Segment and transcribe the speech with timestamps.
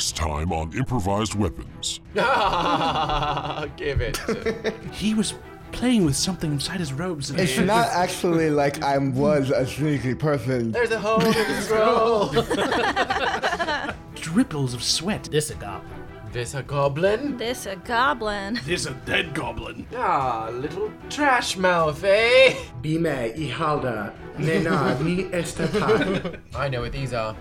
[0.00, 2.00] Last time on Improvised Weapons.
[2.14, 4.18] Give it.
[4.92, 5.34] He was
[5.72, 7.30] playing with something inside his robes.
[7.30, 10.72] It's not actually like I was a sneaky person.
[10.72, 12.28] There's a hole in the scroll.
[14.14, 15.24] dripples of sweat.
[15.24, 15.92] This a goblin.
[16.32, 17.36] This a goblin?
[17.36, 18.58] This a goblin.
[18.64, 19.86] There's a dead goblin.
[19.94, 22.54] Ah, little trash mouth, eh?
[22.80, 26.40] Dime y halda, nena ni estatal.
[26.54, 27.36] I know what these are.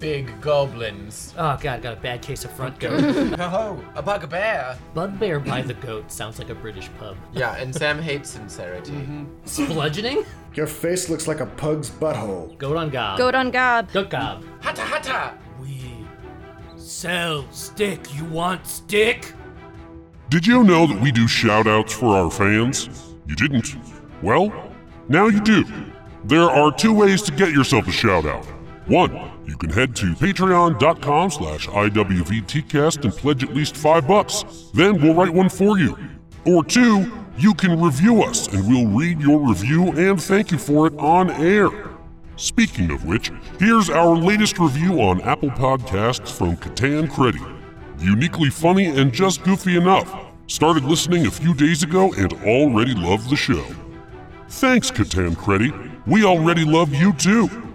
[0.00, 1.34] Big goblins.
[1.36, 3.00] Oh god, got a bad case of front goat.
[3.38, 4.76] Oh, a bugbear.
[4.94, 7.16] Bugbear by the goat sounds like a British pub.
[7.32, 8.92] Yeah, and Sam hates sincerity.
[8.92, 9.66] Mm-hmm.
[9.66, 10.24] Bludgeoning?
[10.54, 12.56] Your face looks like a pug's butthole.
[12.56, 13.18] Goat on gob.
[13.18, 13.92] Goat on gob.
[13.92, 14.42] Goat gob.
[14.60, 15.34] Hatta hatta!
[15.60, 16.06] We
[16.76, 18.00] sell stick.
[18.16, 19.34] You want stick?
[20.30, 22.88] Did you know that we do shoutouts for our fans?
[23.26, 23.74] You didn't?
[24.22, 24.50] Well,
[25.08, 25.64] now you do.
[26.24, 28.46] There are two ways to get yourself a shout out.
[28.86, 34.44] One, you can head to patreon.com slash IWVTcast and pledge at least five bucks.
[34.74, 35.96] Then we'll write one for you.
[36.46, 40.86] Or two, you can review us and we'll read your review and thank you for
[40.86, 41.68] it on air.
[42.36, 47.40] Speaking of which, here's our latest review on Apple Podcasts from Catan Creddy.
[47.98, 50.10] Uniquely funny and just goofy enough.
[50.46, 53.64] Started listening a few days ago and already love the show.
[54.48, 55.72] Thanks, Catan Creddy.
[56.06, 57.69] We already love you too.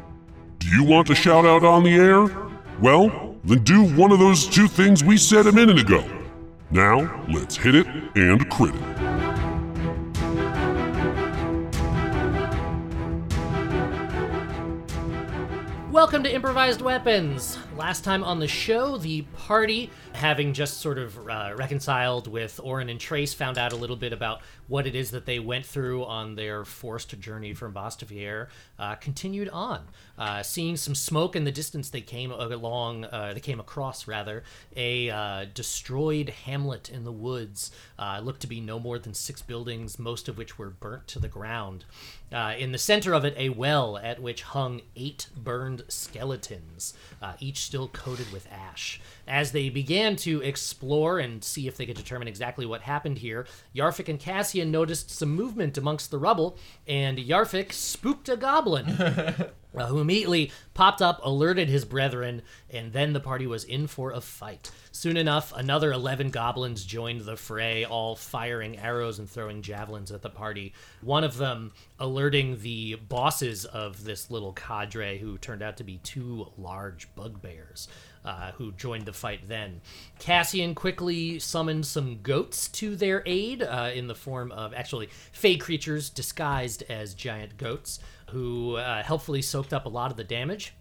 [0.65, 2.25] Do you want a shout out on the air?
[2.81, 6.03] Well, then do one of those two things we said a minute ago.
[6.71, 8.81] Now, let's hit it and crit it.
[15.91, 17.59] Welcome to Improvised Weapons.
[17.77, 22.87] Last time on the show, the party, having just sort of uh, reconciled with Orin
[22.87, 26.05] and Trace, found out a little bit about what it is that they went through
[26.05, 28.47] on their forced journey from Bastavier,
[28.79, 29.81] uh, continued on.
[30.17, 34.43] Uh, seeing some smoke in the distance, they came along, uh, they came across, rather,
[34.77, 37.71] a uh, destroyed hamlet in the woods.
[37.99, 41.19] Uh, looked to be no more than six buildings, most of which were burnt to
[41.19, 41.83] the ground.
[42.57, 46.93] In the center of it, a well at which hung eight burned skeletons,
[47.39, 49.01] each still coated with ash.
[49.27, 53.47] As they began to explore and see if they could determine exactly what happened here,
[53.75, 58.85] Yarfik and Cassian noticed some movement amongst the rubble, and Yarfik spooked a goblin.
[59.77, 64.11] uh, who immediately popped up, alerted his brethren, and then the party was in for
[64.11, 64.71] a fight.
[64.91, 70.21] Soon enough, another 11 goblins joined the fray, all firing arrows and throwing javelins at
[70.21, 70.73] the party.
[71.01, 75.97] One of them alerting the bosses of this little cadre, who turned out to be
[75.97, 77.87] two large bugbears.
[78.25, 79.81] Uh, who joined the fight then.
[80.17, 85.57] Cassian quickly summoned some goats to their aid uh, in the form of actually fey
[85.57, 87.99] creatures disguised as giant goats
[88.31, 90.73] who uh, helpfully soaked up a lot of the damage.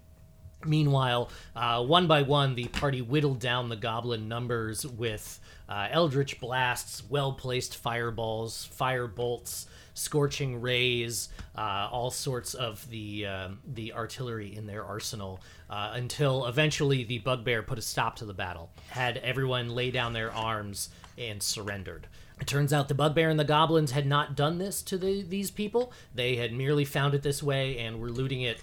[0.65, 6.41] Meanwhile, uh, one by one, the party whittled down the goblin numbers with uh, eldritch
[6.41, 13.93] blasts, well placed fireballs, fire bolts, scorching rays, uh, all sorts of the um the
[13.93, 18.71] artillery in their arsenal, uh, until eventually the bugbear put a stop to the battle,
[18.89, 22.09] had everyone lay down their arms and surrendered.
[22.41, 25.53] It turns out the bugbear and the goblins had not done this to the, these
[25.53, 25.93] people.
[26.15, 28.61] They had merely found it this way and were looting it,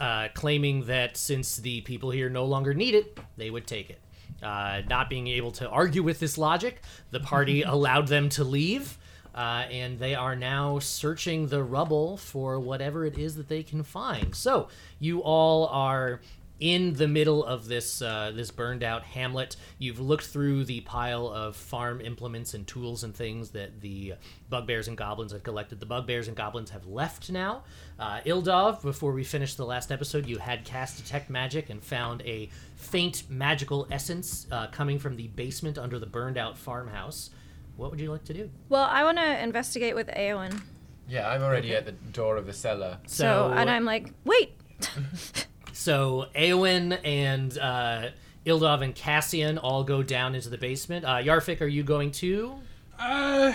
[0.00, 4.00] uh, claiming that since the people here no longer need it, they would take it.
[4.42, 8.98] Uh, not being able to argue with this logic, the party allowed them to leave,
[9.34, 13.82] uh, and they are now searching the rubble for whatever it is that they can
[13.82, 14.34] find.
[14.34, 14.68] So
[14.98, 16.20] you all are
[16.60, 19.56] in the middle of this uh, this burned out hamlet.
[19.78, 24.14] You've looked through the pile of farm implements and tools and things that the
[24.48, 25.80] bugbears and goblins have collected.
[25.80, 27.64] The bugbears and goblins have left now.
[27.98, 32.22] Uh, Ildov, before we finished the last episode, you had cast detect magic and found
[32.22, 37.30] a faint magical essence uh, coming from the basement under the burned out farmhouse.
[37.76, 38.50] What would you like to do?
[38.68, 40.60] Well, I want to investigate with Eowyn.
[41.08, 42.98] Yeah, I'm already at the door of the cellar.
[43.06, 44.54] So, and I'm like, wait.
[45.74, 48.10] So Eowyn and uh,
[48.46, 51.04] Ildov and Cassian all go down into the basement.
[51.04, 52.54] Uh, Yarfik, are you going too?
[52.98, 53.52] Uh,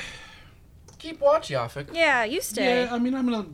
[0.97, 1.87] Keep watch, Yarfik.
[1.93, 2.83] Yeah, you stay.
[2.83, 3.45] Yeah, I mean, I'm gonna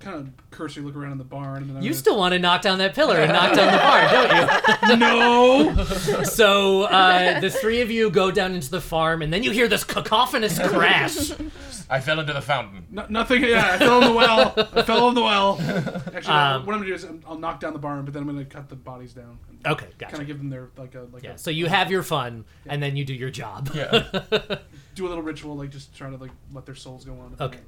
[0.00, 1.58] kind of cursory look around in the barn.
[1.58, 3.70] And then I'm You gonna- still want to knock down that pillar and knock down
[3.72, 4.96] the barn, don't you?
[6.16, 6.22] no.
[6.24, 9.68] So uh, the three of you go down into the farm, and then you hear
[9.68, 11.30] this cacophonous crash.
[11.92, 12.86] I fell into the fountain.
[12.90, 13.44] No, nothing.
[13.44, 14.54] Yeah, I fell in the well.
[14.72, 15.60] I fell in the well.
[15.60, 18.22] Actually, Um, what I'm gonna do is I'm, I'll knock down the barn, but then
[18.22, 19.38] I'm gonna cut the bodies down.
[19.50, 21.90] And Okay, Kind of give them their like a like Yeah, a, so you have
[21.90, 23.70] your fun, and then you do your job.
[23.74, 24.08] Yeah.
[24.94, 27.36] do a little ritual, like just trying to like let their souls go on.
[27.38, 27.60] Okay.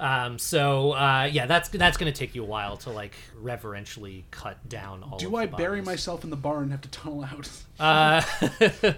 [0.00, 4.68] Um, so uh, yeah, that's that's gonna take you a while to like reverentially cut
[4.68, 5.18] down all.
[5.18, 7.48] Do of I the bury myself in the barn and have to tunnel out?
[7.78, 8.22] Uh,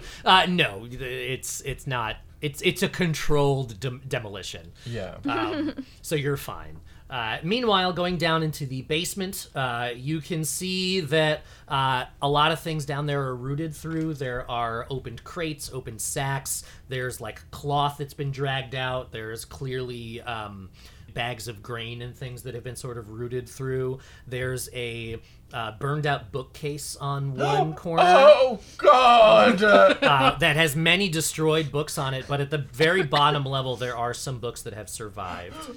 [0.25, 2.17] uh, no, it's it's not.
[2.43, 4.73] It's it's a controlled dem- demolition.
[4.85, 5.15] Yeah.
[5.27, 6.79] Um, so you're fine.
[7.09, 12.51] Uh, meanwhile, going down into the basement, uh, you can see that uh, a lot
[12.51, 14.15] of things down there are rooted through.
[14.15, 16.63] There are opened crates, opened sacks.
[16.89, 19.11] There's like cloth that's been dragged out.
[19.11, 20.69] There's clearly um,
[21.13, 23.99] bags of grain and things that have been sort of rooted through.
[24.27, 25.19] There's a
[25.53, 29.61] uh, burned out bookcase on one corner Oh God!
[30.03, 33.95] Uh, that has many destroyed books on it, but at the very bottom level, there
[33.95, 35.71] are some books that have survived.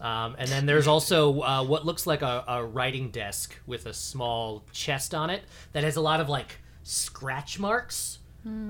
[0.00, 3.94] Um, and then there's also uh, what looks like a, a writing desk with a
[3.94, 5.42] small chest on it
[5.72, 8.18] that has a lot of like scratch marks,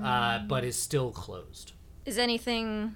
[0.03, 1.73] uh, but is still closed.
[2.05, 2.95] Is anything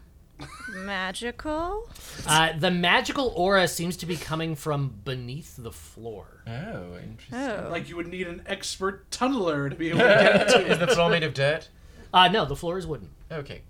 [0.73, 1.89] magical?
[2.27, 6.43] Uh, the magical aura seems to be coming from beneath the floor.
[6.47, 7.33] oh, interesting.
[7.33, 7.67] Oh.
[7.71, 10.87] like you would need an expert tunneler to be able to get to Is the
[10.87, 11.69] floor made of dirt?
[12.13, 13.09] Uh, no, the floor is wooden.
[13.31, 13.61] Okay.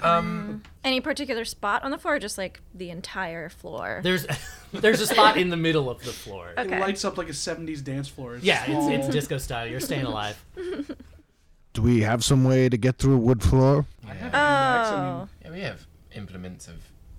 [0.00, 0.62] Um.
[0.84, 3.98] Any particular spot on the floor, or just like the entire floor?
[4.04, 4.26] There's
[4.72, 6.50] there's a spot in the middle of the floor.
[6.56, 6.78] It Okay.
[6.78, 8.36] lights up like a 70s dance floor.
[8.36, 8.88] It's Yeah, small.
[8.92, 9.66] it's, it's disco style.
[9.66, 10.42] You're staying alive.
[11.74, 13.86] Do we have some way to get through a wood floor?
[14.32, 15.84] Oh, Yeah, we have
[16.22, 16.74] implements of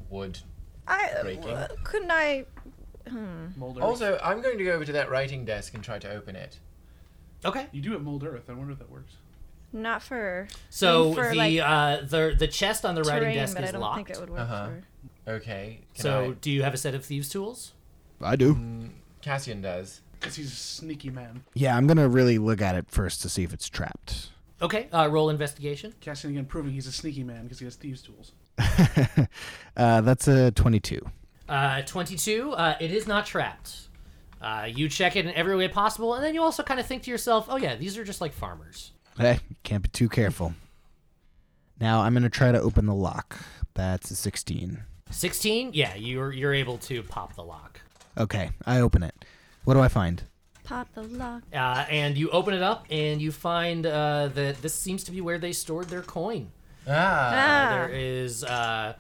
[0.10, 0.38] wood.
[0.88, 1.50] I Breaking.
[1.50, 2.46] uh, couldn't I?
[3.56, 3.84] mold earth.
[3.84, 6.60] Also, I'm going to go over to that writing desk and try to open it.
[7.44, 7.68] Okay.
[7.72, 8.50] you do it mold earth.
[8.50, 9.13] I wonder if that works.
[9.72, 13.56] Not for So for, the like, uh, the the chest on the writing terrain, desk
[13.56, 13.96] but I don't locked.
[13.98, 14.69] think it would work Uh-huh.
[15.25, 15.31] for.
[15.31, 15.81] Okay.
[15.94, 17.74] Can So I- do you have a set of thieves' tools?
[18.22, 18.90] I do.
[19.22, 20.02] Cassian does.
[20.19, 21.44] Because he's a sneaky man.
[21.54, 24.31] Yeah, I'm gonna really look at it first to see if it's trapped.
[24.62, 24.90] Okay.
[24.92, 25.94] Uh, roll investigation.
[26.02, 28.34] Cassian again proving he's a sneaky man because he has thieves' tools.
[29.78, 31.02] uh, that's a 22.
[31.48, 32.52] Uh, Twenty-two.
[32.52, 33.88] Uh, it is not trapped.
[34.40, 37.04] Uh, you check it in every way possible, and then you also kind of think
[37.04, 40.54] to yourself, "Oh yeah, these are just like farmers." Hey, can't be too careful.
[41.80, 43.38] Now I'm gonna try to open the lock.
[43.74, 44.84] That's a 16.
[45.10, 45.72] Sixteen.
[45.74, 47.82] Yeah, you're you're able to pop the lock.
[48.18, 49.26] Okay, I open it.
[49.64, 50.22] What do I find?
[50.64, 51.42] Pop the lock.
[51.52, 55.20] Uh, and you open it up, and you find uh, that this seems to be
[55.20, 56.52] where they stored their coin.
[56.88, 56.92] Ah.
[56.92, 58.94] Ah, There is uh,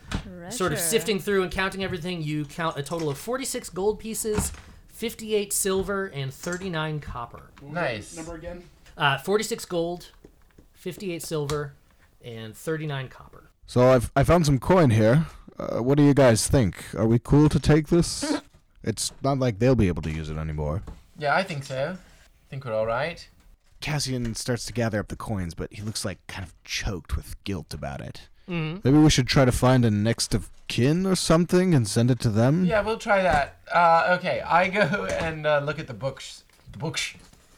[0.49, 2.21] sort of sifting through and counting everything.
[2.21, 4.51] You count a total of 46 gold pieces,
[4.89, 7.49] 58 silver, and 39 copper.
[7.61, 8.15] What was that Nice.
[8.15, 8.63] Number again?
[8.97, 10.11] Uh, 46 gold,
[10.73, 11.73] 58 silver,
[12.23, 13.49] and 39 copper.
[13.65, 15.25] So I've I found some coin here.
[15.57, 16.83] Uh, what do you guys think?
[16.95, 18.41] Are we cool to take this?
[18.83, 20.81] it's not like they'll be able to use it anymore.
[21.17, 21.97] Yeah, I think so.
[22.49, 23.27] think we're all right.
[23.81, 27.41] Cassian starts to gather up the coins, but he looks like kind of choked with
[27.43, 28.27] guilt about it.
[28.49, 28.83] Mhm.
[28.83, 32.19] Maybe we should try to find a next of kin or something and send it
[32.21, 32.65] to them.
[32.65, 33.59] Yeah, we'll try that.
[33.73, 34.81] Uh, okay, I go
[35.21, 36.43] and uh, look at the books.
[36.71, 37.13] The books.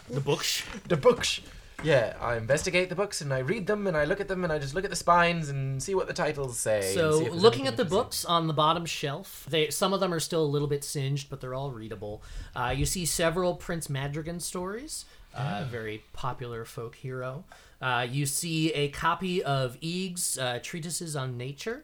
[0.09, 0.63] The books.
[0.87, 1.39] The books.
[1.83, 4.53] Yeah, I investigate the books and I read them and I look at them and
[4.53, 6.93] I just look at the spines and see what the titles say.
[6.93, 9.99] So, see if there's looking at the books on the bottom shelf, they some of
[9.99, 12.21] them are still a little bit singed, but they're all readable.
[12.55, 17.43] Uh, you see several Prince Madrigan stories, uh, very popular folk hero.
[17.81, 21.83] Uh, you see a copy of Eag's uh, treatises on nature,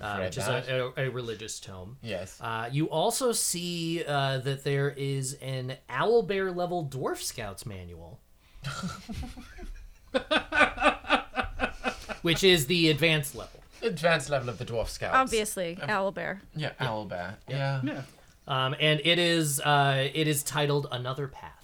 [0.00, 1.96] uh, which is a, a, a religious tome.
[2.02, 2.38] Yes.
[2.40, 8.20] Uh, you also see uh, that there is an owlbear level dwarf scouts manual.
[12.22, 13.60] Which is the advanced level.
[13.82, 15.14] Advanced level of the Dwarf Scouts.
[15.14, 16.40] Obviously, owlbear.
[16.54, 17.34] Yeah, Owlbear.
[17.48, 17.80] Yeah.
[17.82, 18.02] Yeah.
[18.46, 21.61] Um, and it is uh, it is titled Another Path.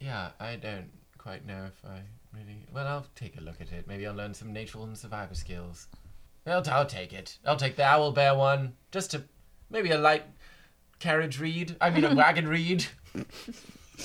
[0.00, 2.00] Yeah, I don't quite know if I
[2.34, 2.66] really.
[2.72, 3.86] Well, I'll take a look at it.
[3.86, 5.88] Maybe I'll learn some natural and survivor skills.
[6.46, 7.38] I'll, I'll take it.
[7.44, 9.22] I'll take the owl bear one, just to
[9.68, 10.24] maybe a light
[10.98, 11.76] carriage read.
[11.80, 12.86] I mean, a wagon read.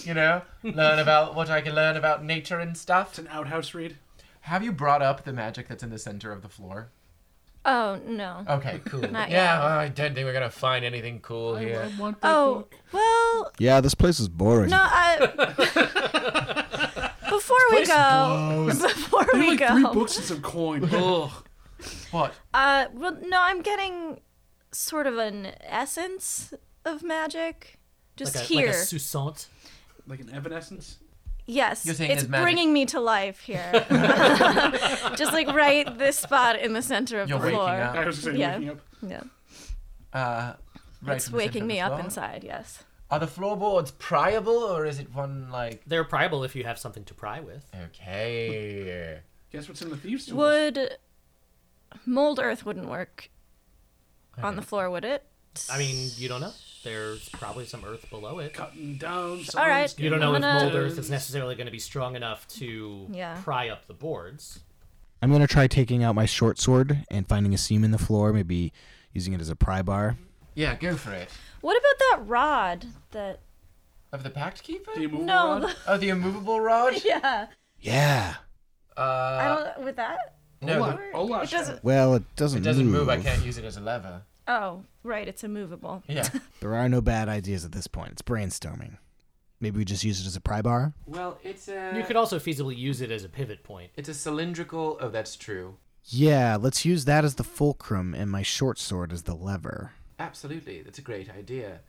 [0.04, 3.12] You know, learn about what I can learn about nature and stuff.
[3.12, 3.96] It's an outhouse read.
[4.42, 6.90] Have you brought up the magic that's in the center of the floor?
[7.66, 8.44] Oh no.
[8.48, 9.02] Okay, cool.
[9.12, 9.60] Not yeah, yet.
[9.60, 11.82] well, I don't think we're gonna find anything cool here.
[11.92, 12.76] I want that Oh book.
[12.92, 14.70] well, Yeah, this place is boring.
[14.70, 14.78] no.
[14.80, 15.18] I,
[17.30, 20.88] before we place go, before They we have like three go, books and some coin.
[20.92, 21.32] Ugh.
[22.12, 22.34] What?
[22.54, 24.22] uh, well, no, I'm getting
[24.72, 26.54] sort of an essence
[26.86, 27.80] of magic.
[28.16, 28.66] Just like a, here.
[28.68, 29.48] like a sousant.
[30.08, 30.98] Like an evanescence.
[31.46, 33.72] Yes, You're saying it's magic- bringing me to life here.
[35.16, 37.70] Just like right this spot in the center of You're the floor.
[37.70, 37.96] up.
[37.96, 38.54] I was just saying, Yeah.
[38.58, 38.80] waking up.
[39.08, 39.22] Yeah,
[40.14, 40.54] Uh,
[41.04, 42.44] right it's in the center waking me up inside.
[42.44, 42.84] Yes.
[43.12, 45.84] Are the floorboards pryable, or is it one like?
[45.86, 47.64] They're priable if you have something to pry with.
[47.86, 49.20] Okay.
[49.52, 50.38] Guess what's in the thieves' tools?
[50.38, 50.98] Would
[52.06, 53.30] mold earth wouldn't work
[54.42, 55.24] on the floor, would it?
[55.72, 56.52] I mean, you don't know.
[56.86, 58.54] There's probably some earth below it.
[58.54, 59.42] Cutting down.
[59.58, 59.94] All right.
[60.00, 62.48] You don't know I'm if gonna- mold earth is necessarily going to be strong enough
[62.60, 63.38] to Yeah.
[63.44, 64.60] pry up the boards.
[65.22, 68.32] I'm gonna try taking out my short sword and finding a seam in the floor,
[68.32, 68.72] maybe
[69.14, 70.18] using it as a pry bar.
[70.54, 71.30] Yeah, go for it.
[71.62, 72.86] What about that rod?
[73.12, 73.40] That
[74.12, 74.92] Of the Pact Keeper?
[74.94, 75.60] The immovable no.
[75.62, 75.76] rod?
[75.88, 76.94] Oh, the immovable rod?
[77.06, 77.48] yeah.
[77.80, 78.36] Yeah.
[78.96, 80.36] Uh, I don't with that.
[80.62, 81.84] no, Ola- the- Ola It doesn't.
[81.84, 82.60] Well, it doesn't.
[82.60, 83.10] it doesn't move.
[83.10, 84.22] I can't use it as a lever.
[84.48, 85.28] Oh, right.
[85.28, 86.04] It's immovable.
[86.08, 86.28] Yeah.
[86.62, 88.12] There are no bad ideas at this point.
[88.14, 88.98] It's brainstorming.
[89.60, 90.94] Maybe we just use it as a pry bar.
[91.06, 91.94] well, it's a.
[91.96, 93.92] You could also feasibly use it as a pivot point.
[93.96, 94.98] It's a cylindrical.
[95.00, 95.78] Oh, that's true.
[96.06, 99.94] Yeah, let's use that as the fulcrum and my short sword as the lever.
[100.20, 101.80] Absolutely, that's a great idea.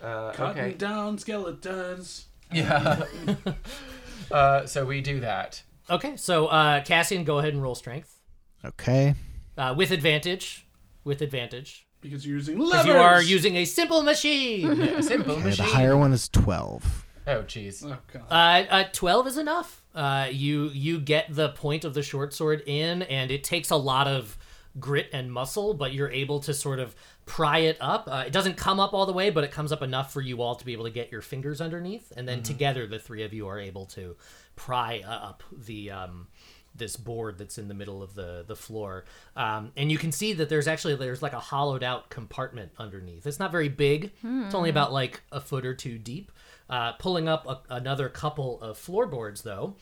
[0.00, 0.72] Uh, Cutting okay.
[0.74, 2.26] down skeletons.
[2.52, 3.04] Yeah.
[4.30, 5.62] uh, so we do that.
[5.90, 8.18] Okay, so uh, Cassian, go ahead and roll strength
[8.64, 9.14] Okay.
[9.56, 10.66] uh, with advantage.
[11.04, 12.86] With advantage, Because you're using because levers.
[12.86, 14.76] you are using a simple machine.
[14.82, 15.64] Yeah, simple Okay, machine.
[15.66, 17.06] the higher one is 12.
[17.26, 17.84] Oh, jeez.
[17.86, 18.22] Oh, God.
[18.30, 19.82] Uh, uh, twelve is enough.
[19.94, 23.76] Uh, you you get the point of the short sword in, and it takes a
[23.76, 24.36] lot of
[24.80, 28.08] grit and muscle, but you're able to sort of pry it up.
[28.10, 30.42] Uh, it doesn't come up all the way, but it comes up enough for you
[30.42, 33.32] all to be able to get your fingers underneath, and then together the three of
[33.32, 34.16] you are able to
[34.56, 36.26] pry uh, up the um,
[36.74, 39.04] this board that's in the middle of the the floor.
[39.36, 43.26] Um, and you can see that there's actually there's like a hollowed out compartment underneath.
[43.26, 44.12] It's not very big.
[44.22, 46.32] It's only about like a foot or two deep.
[46.70, 49.74] Uh, pulling up a, another couple of floorboards though.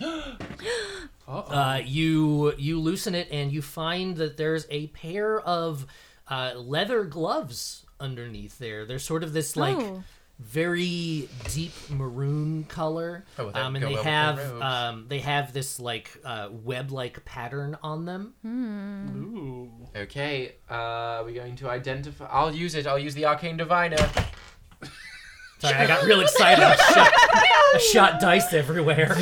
[1.26, 5.86] Uh, you you loosen it and you find that there's a pair of
[6.28, 8.86] uh, leather gloves underneath there.
[8.86, 10.02] There's sort of this like Oh.
[10.38, 14.62] Very deep maroon color, Oh, well, that um, and go they well with the have
[14.62, 18.34] um, they have this like uh, web-like pattern on them.
[18.46, 19.70] Ooh.
[19.96, 22.26] Okay, uh, we're going to identify.
[22.26, 22.86] I'll use it.
[22.86, 23.96] I'll use the arcane diviner.
[25.58, 26.62] Sorry, I got real excited.
[26.62, 27.12] I shot,
[27.74, 29.12] I shot dice everywhere,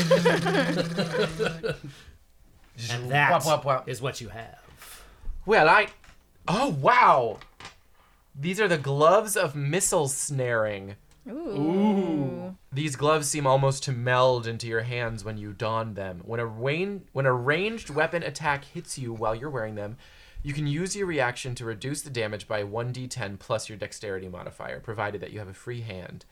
[2.90, 3.88] and that Wop, wop, wop.
[3.88, 5.02] is what you have.
[5.46, 5.88] Well, I.
[6.46, 7.38] Oh wow!
[8.38, 10.96] These are the gloves of missile snaring.
[11.28, 12.56] Ooh.
[12.72, 16.22] These gloves seem almost to meld into your hands when you don them.
[16.24, 19.96] When a rain, when a ranged weapon attack hits you while you're wearing them,
[20.42, 24.78] you can use your reaction to reduce the damage by 1d10 plus your dexterity modifier,
[24.80, 26.24] provided that you have a free hand.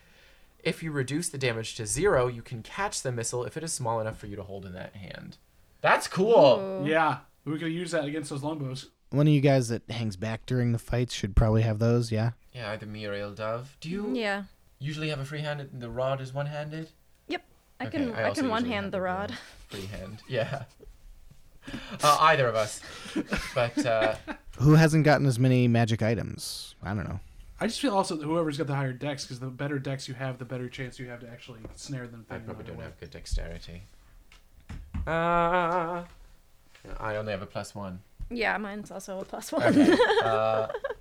[0.62, 3.72] If you reduce the damage to zero, you can catch the missile if it is
[3.72, 5.36] small enough for you to hold in that hand.
[5.80, 6.84] That's cool.
[6.86, 7.18] Yeah.
[7.44, 8.90] We could use that against those longbows.
[9.10, 12.30] One of you guys that hangs back during the fights should probably have those, yeah?
[12.52, 13.76] Yeah, either me or Dove.
[13.80, 14.44] Do you Yeah.
[14.84, 16.90] Usually have a free hand and the rod is one handed?
[17.28, 17.42] Yep.
[17.80, 19.32] I Okay, can I, also can one hand the rod.
[19.70, 20.22] Free hand.
[20.28, 20.64] Yeah.
[22.02, 22.82] Uh, either of us.
[23.54, 24.16] But uh,
[24.58, 26.74] Who hasn't gotten as many magic items?
[26.82, 27.18] I don't know.
[27.58, 30.12] I just feel also that whoever's got the higher dex, because the better dex you
[30.14, 32.26] have, the better chance you have to actually snare them.
[32.28, 32.84] I thing probably don't away.
[32.84, 33.84] have good dexterity.
[35.06, 36.04] Uh,
[37.00, 38.00] I only have a plus one.
[38.30, 39.62] Yeah, mine's also a plus one.
[39.62, 39.96] Okay.
[40.22, 40.66] uh,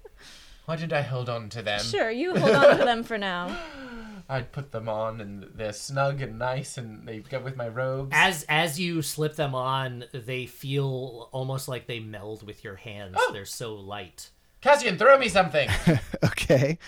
[0.66, 1.82] why did I hold on to them?
[1.82, 3.56] sure, you hold on to them for now.
[4.30, 8.12] I'd put them on and they're snug and nice and they go with my robes.
[8.14, 13.16] As as you slip them on, they feel almost like they meld with your hands.
[13.20, 13.32] Oh.
[13.34, 14.30] They're so light.
[14.62, 15.70] Cassian, throw me something.
[16.24, 16.80] Okay.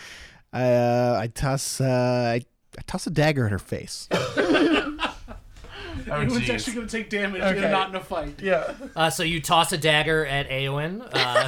[0.53, 1.86] I uh, I toss uh,
[2.36, 2.46] I,
[2.77, 4.08] I toss a dagger at her face.
[6.08, 7.63] Oh, Anyone's actually going to take damage Okay.
[7.63, 8.39] and not in a fight.
[8.39, 8.74] Yeah.
[8.96, 11.08] Uh, so you toss a dagger at Eowyn.
[11.12, 11.48] Uh,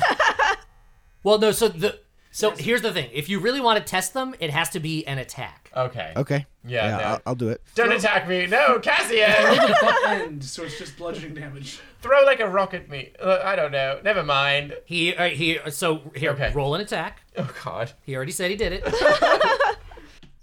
[1.22, 1.52] well, no.
[1.52, 2.00] So the
[2.32, 5.06] so here's the thing: if you really want to test them, it has to be
[5.08, 5.72] an attack.
[5.76, 6.14] Okay.
[6.16, 6.46] Okay.
[6.66, 7.04] Yeah, no.
[7.04, 7.62] I'll, I'll do it.
[7.76, 8.48] Don't attack me.
[8.48, 10.42] No, Cassian.
[10.42, 11.80] So it's just bludgeoning damage.
[12.02, 13.12] Throw like a rock at me.
[13.22, 14.00] Uh, I don't know.
[14.04, 14.74] Never mind.
[14.86, 15.60] He uh, he.
[15.70, 16.52] So here, Okay.
[16.54, 17.22] roll an attack.
[17.38, 17.92] Oh, God.
[18.04, 18.84] He already said he did it.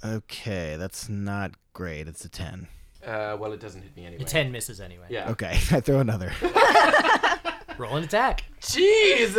[0.05, 2.07] Okay, that's not great.
[2.09, 2.69] It's a 10.
[3.07, 4.23] Uh, well, it doesn't hit me anyway.
[4.23, 5.07] A ten misses anyway.
[5.09, 5.31] Yeah.
[5.31, 6.31] Okay, I throw another.
[7.79, 8.45] Roll an attack.
[8.61, 9.35] Jeez.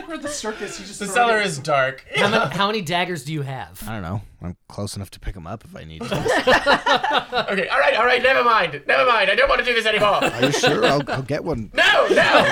[0.00, 0.80] It's like we're at the circus.
[0.80, 2.04] You just The cellar it- is dark.
[2.16, 3.82] How many, how many daggers do you have?
[3.86, 4.22] I don't know.
[4.42, 6.06] I'm close enough to pick them up if I need to.
[7.50, 8.22] Okay, all right, all right.
[8.22, 8.82] Never mind.
[8.86, 9.30] Never mind.
[9.30, 10.22] I don't want to do this anymore.
[10.24, 10.84] Are you sure?
[10.84, 11.70] I'll, I'll get one.
[11.74, 12.44] No, no.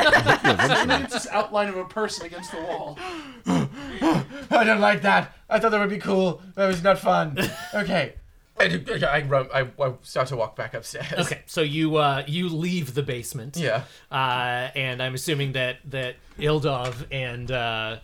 [1.05, 2.99] It's this outline of a person against the wall.
[3.47, 5.35] I don't like that.
[5.49, 6.43] I thought that would be cool.
[6.55, 7.39] That was not fun.
[7.75, 8.15] Okay.
[8.61, 11.13] I, I, run, I, I start to walk back upstairs.
[11.27, 13.57] Okay, so you uh, you leave the basement.
[13.57, 13.85] Yeah.
[14.11, 17.99] Uh, and I'm assuming that that Ildov and uh,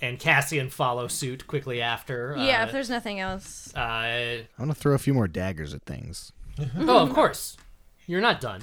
[0.00, 2.34] and Cassian follow suit quickly after.
[2.38, 3.72] Yeah, Uh, if there's nothing else.
[3.76, 6.32] uh, I want to throw a few more daggers at things.
[6.78, 7.56] oh, of course.
[8.06, 8.62] You're not done.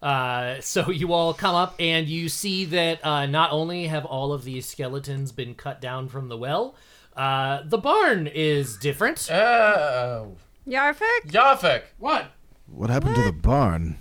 [0.00, 4.32] Uh, so you all come up and you see that uh, not only have all
[4.32, 6.76] of these skeletons been cut down from the well,
[7.16, 9.28] uh, the barn is different.
[9.30, 10.36] Oh.
[10.68, 11.82] Yarfik, Yarfik.
[11.98, 12.26] What?
[12.66, 13.96] What happened to the barn?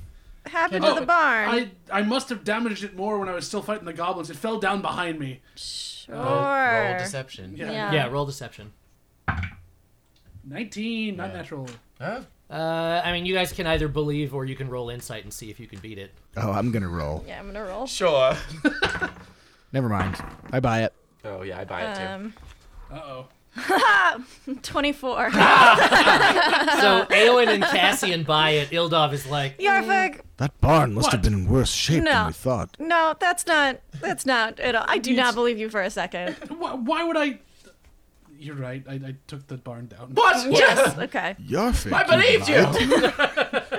[0.46, 1.50] happened Oh, to the barn.
[1.50, 4.30] I I must have damaged it more when I was still fighting the goblins.
[4.30, 5.42] It fell down behind me.
[5.56, 6.16] Sure.
[6.16, 7.56] Roll deception.
[7.56, 7.72] Yeah.
[7.72, 7.92] Yeah.
[7.94, 8.72] Yeah, roll deception.
[10.46, 11.68] 19, not natural.
[12.00, 12.24] Oh.
[12.50, 15.50] Uh, I mean, you guys can either believe or you can roll insight and see
[15.50, 16.12] if you can beat it.
[16.38, 17.26] Oh, I'm gonna roll.
[17.28, 17.86] Yeah, I'm gonna roll.
[17.88, 18.34] Sure.
[19.74, 20.16] Never mind.
[20.54, 20.94] I buy it.
[21.26, 22.04] Oh yeah, I buy it too.
[22.04, 22.34] Um,
[22.90, 23.26] Uh oh.
[24.62, 25.32] 24.
[25.32, 25.38] So
[27.10, 28.70] Eowyn and Cassian buy it.
[28.70, 32.12] Ildov is like, Yarfik, That barn must have been in worse shape No.
[32.12, 32.76] than we thought.
[32.80, 33.80] no, that's not.
[34.00, 34.86] That's not at all.
[34.88, 36.36] I do not believe you for a second.
[36.50, 37.40] Why, why would I?
[38.40, 38.84] You're right.
[38.88, 40.12] I, I took the barn down.
[40.14, 40.52] What?
[40.52, 40.96] Yes.
[40.98, 41.36] Okay.
[41.44, 41.92] Yarfik.
[41.92, 43.72] I believed you.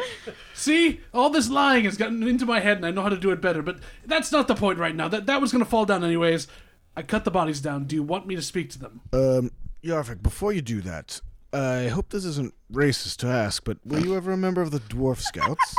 [0.55, 3.31] See, all this lying has gotten into my head, and I know how to do
[3.31, 3.63] it better.
[3.63, 5.07] But that's not the point right now.
[5.07, 6.49] That that was gonna fall down anyways.
[6.97, 7.85] I cut the bodies down.
[7.85, 9.01] Do you want me to speak to them?
[9.13, 11.21] Um, Yarfik, before you do that,
[11.53, 14.81] I hope this isn't racist to ask, but were you ever a member of the
[14.81, 15.75] Dwarf Scouts?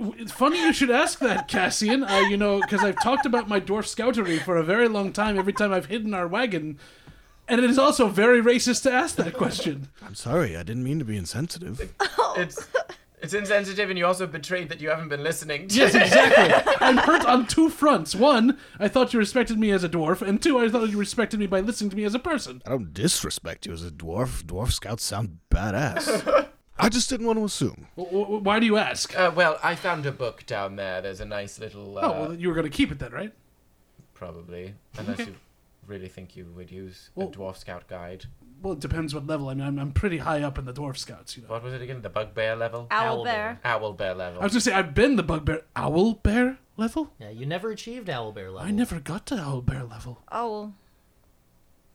[0.00, 2.04] It's funny you should ask that, Cassian.
[2.04, 5.36] Uh, you know, because I've talked about my dwarf scoutery for a very long time.
[5.36, 6.78] Every time I've hidden our wagon,
[7.48, 9.88] and it is also very racist to ask that question.
[10.00, 11.94] I'm sorry, I didn't mean to be insensitive.
[12.36, 12.68] It's
[13.22, 15.68] it's insensitive, and you also betrayed that you haven't been listening.
[15.68, 16.74] To Yes, exactly.
[16.80, 18.14] I'm hurt on two fronts.
[18.14, 21.40] One, I thought you respected me as a dwarf, and two, I thought you respected
[21.40, 22.62] me by listening to me as a person.
[22.66, 24.42] I don't disrespect you as a dwarf.
[24.44, 26.48] Dwarf Scouts sound badass.
[26.80, 27.88] I just didn't want to assume.
[27.96, 29.18] W- w- why do you ask?
[29.18, 31.00] Uh, well, I found a book down there.
[31.00, 31.98] There's a nice little.
[31.98, 33.32] Uh, oh, well, you were going to keep it then, right?
[34.14, 35.34] Probably, unless you
[35.86, 38.26] really think you would use Well- a dwarf scout guide.
[38.60, 39.48] Well, it depends what level.
[39.48, 41.48] I mean, I'm, I'm pretty high up in the dwarf scouts, you know.
[41.50, 42.02] What was it again?
[42.02, 42.88] The bugbear level.
[42.90, 43.24] Owl Owlbear.
[43.24, 43.60] bear.
[43.64, 44.40] Owl bear level.
[44.40, 45.62] I was going to say, I've been the bugbear.
[45.76, 47.12] Owl bear level?
[47.18, 48.66] yeah, you never achieved Owl Bear level.
[48.66, 50.22] I never got to owl bear level.
[50.30, 50.74] Owl.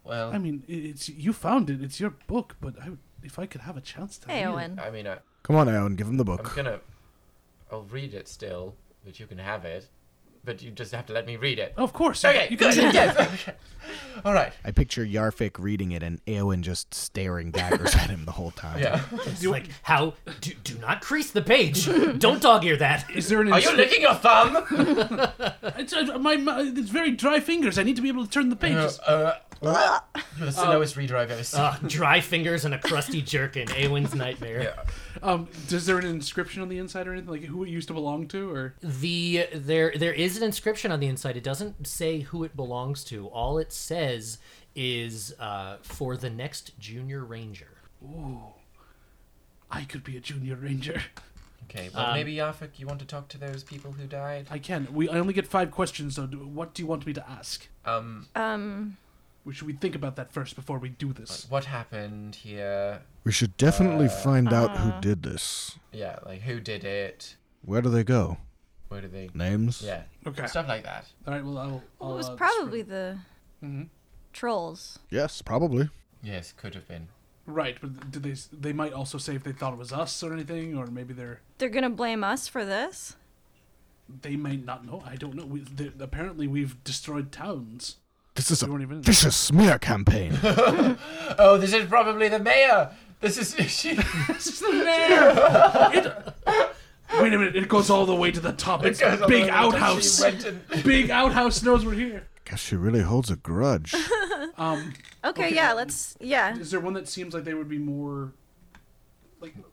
[0.04, 1.82] well, I mean, it's you found it.
[1.82, 2.89] It's your book, but I,
[3.23, 4.30] if I could have a chance to.
[4.30, 4.80] Hey, read it- Owen.
[4.80, 6.49] I mean, I, Come on, Alan, give him the book.
[6.49, 6.80] I'm gonna.
[7.71, 9.88] I'll read it still, but you can have it.
[10.45, 11.73] But you just have to let me read it.
[11.77, 12.25] Of course.
[12.25, 12.93] Okay, you can good.
[12.93, 13.17] Yes.
[13.17, 13.53] Okay.
[14.25, 14.53] All right.
[14.63, 18.79] I picture Yarfik reading it and Eowyn just staring daggers at him the whole time.
[18.79, 19.01] Yeah.
[19.25, 20.13] It's like, how?
[20.41, 21.86] Do, do not crease the page.
[22.17, 23.10] Don't dog ear that.
[23.12, 23.51] Is there an?
[23.51, 24.58] Are you licking your thumb?
[25.75, 27.77] It's, uh, my, my it's very dry fingers.
[27.77, 28.99] I need to be able to turn the pages.
[28.99, 31.62] Uh, uh, you're the slowest reader I've ever seen.
[31.62, 33.67] Uh, dry fingers and a crusty jerkin.
[33.69, 34.63] Eowyn's nightmare.
[34.63, 34.84] yeah.
[35.21, 37.93] Um, is there an inscription on the inside or anything like who it used to
[37.93, 41.38] belong to, or The there there is an inscription on the inside.
[41.38, 43.28] It doesn't say who it belongs to.
[43.28, 44.38] All it says
[44.76, 47.78] is uh, for the next junior ranger.
[48.04, 48.39] Ooh.
[49.71, 51.02] I could be a junior ranger.
[51.69, 51.89] Okay.
[51.95, 54.47] Well, Um, maybe Yarfik, you want to talk to those people who died?
[54.52, 54.88] I can.
[54.93, 57.67] We I only get five questions, so do, what do you want me to ask?
[57.86, 58.97] Um, Um.
[59.45, 61.45] We should we think about that first before we do this?
[61.49, 63.01] what happened here?
[63.25, 64.99] We should definitely Uh, find out who uh.
[65.01, 65.77] did this.
[65.91, 67.36] Yeah, like who did it?
[67.65, 68.38] Where do they go?
[68.88, 69.29] Where do they?
[69.34, 69.82] Names?
[69.82, 70.47] Yeah, Okay.
[70.47, 71.06] stuff like that.
[71.27, 71.43] All right.
[71.43, 71.65] Well, I'll.
[71.67, 73.17] I'll Well, it was uh, probably the
[73.63, 73.89] Mhm.
[74.34, 74.99] trolls.
[75.10, 75.89] Yes, probably.
[76.21, 77.08] Yes, could have been.
[77.45, 78.36] Right, but did they?
[78.58, 81.41] They might also say if they thought it was us or anything, or maybe they're.
[81.58, 83.17] They're gonna blame us for this.
[84.21, 85.01] They might not know.
[85.06, 85.45] I don't know.
[85.45, 85.65] We,
[85.99, 87.97] apparently, we've destroyed towns.
[88.36, 89.02] This is We a even.
[89.02, 90.38] vicious smear campaign.
[91.39, 92.91] Oh, this is probably the mayor.
[93.19, 93.96] This is she.
[94.28, 95.34] This is the mayor.
[95.93, 96.74] It-
[97.22, 97.56] wait a minute!
[97.56, 98.86] It goes all the way to the top.
[98.86, 100.17] It's goes all the big outhouse.
[100.17, 102.28] she went and- Big outhouse knows we're here.
[102.46, 103.96] Guess she really holds a grudge.
[104.58, 104.93] Um,
[105.26, 105.56] Okay, Okay.
[105.56, 106.15] yeah, let's.
[106.19, 106.58] Yeah.
[106.58, 108.34] is there one that seems like they would be more,
[109.39, 109.63] like, an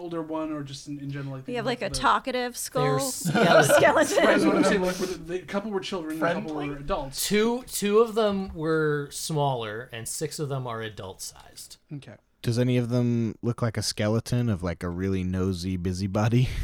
[0.00, 1.36] older one, or just in, in general?
[1.36, 3.04] Like We have like a the- talkative skull There's
[3.76, 4.24] skeleton.
[4.24, 6.42] Right, so what I'm saying, like, were the, the couple were children, and a couple
[6.54, 6.70] Friendly?
[6.70, 7.26] were adults.
[7.26, 11.76] Two two of them were smaller, and six of them are adult sized.
[11.94, 12.14] Okay.
[12.42, 16.48] Does any of them look like a skeleton of like a really nosy busybody?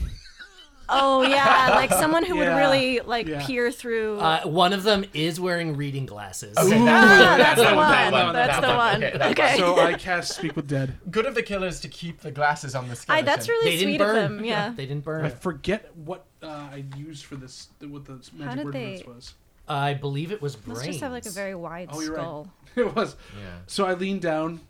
[0.88, 3.44] Oh yeah, like someone who would really like Yeah.
[3.44, 4.18] peer through.
[4.20, 6.56] Uh, one of them is wearing reading glasses.
[6.56, 8.32] Okay, Ah, that's the one.
[8.32, 9.04] That's the one.
[9.04, 9.56] Okay, that Okay.
[9.56, 10.94] So I cast Speak with Dead.
[11.10, 13.24] Good of the killers to keep the glasses on the I, skeleton.
[13.26, 14.16] that's really They didn't sweet burn.
[14.16, 14.44] of them.
[14.44, 14.72] Yeah.
[14.76, 15.24] they didn't burn.
[15.24, 17.68] I forget what uh, I used for this.
[17.80, 19.34] What the magic did word they- for this was.
[19.68, 20.78] I believe it was brains.
[20.78, 22.20] Must just have like a very wide Oh, you're right.
[22.22, 22.48] skull.
[22.76, 23.16] It was.
[23.36, 23.46] Yeah.
[23.66, 24.60] So I lean down,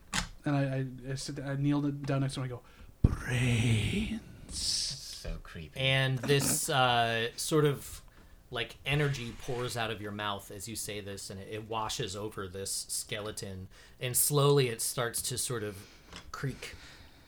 [0.47, 2.45] and I I, I, sit, I kneel down next to him.
[2.45, 2.61] I go,
[3.03, 4.21] brain.
[5.27, 5.81] So creepy.
[5.81, 8.03] and this uh, sort of
[8.51, 12.15] like energy pours out of your mouth as you say this and it, it washes
[12.15, 13.67] over this skeleton
[14.01, 15.77] and slowly it starts to sort of
[16.31, 16.75] creak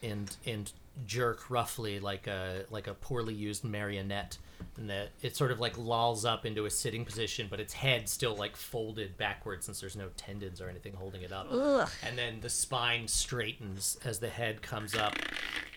[0.03, 0.73] and and
[1.07, 4.37] jerk roughly like a like a poorly used marionette
[4.77, 8.09] and that it sort of like lolls up into a sitting position but its head
[8.09, 11.89] still like folded backwards since there's no tendons or anything holding it up Ugh.
[12.05, 15.15] and then the spine straightens as the head comes up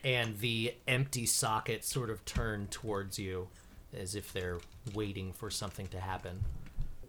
[0.04, 3.48] and the empty sockets sort of turn towards you
[3.96, 4.58] as if they're
[4.96, 6.44] waiting for something to happen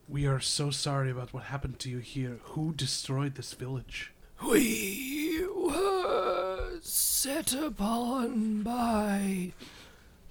[0.08, 2.40] We are so sorry about what happened to you here.
[2.52, 4.12] Who destroyed this village?
[4.46, 6.51] we were
[6.82, 9.52] set upon by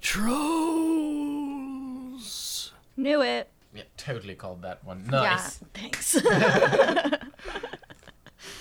[0.02, 1.32] trolls
[2.98, 3.50] Knew it.
[3.74, 5.06] Yeah, totally called that one.
[5.06, 5.22] Yeah.
[5.22, 5.60] Nice.
[5.74, 6.18] Thanks.